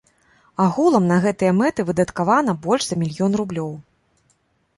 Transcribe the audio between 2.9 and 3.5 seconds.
мільён